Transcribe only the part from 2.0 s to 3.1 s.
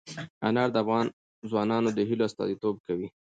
هیلو استازیتوب کوي.